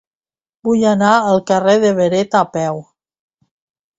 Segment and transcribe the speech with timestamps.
[0.67, 2.83] Vull anar al carrer de Beret a peu.